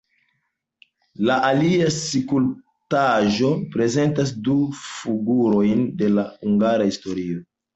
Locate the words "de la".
6.01-6.27